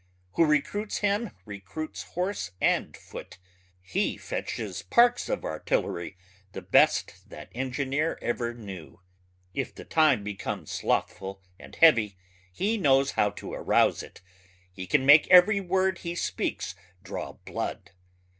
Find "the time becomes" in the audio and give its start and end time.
9.75-10.71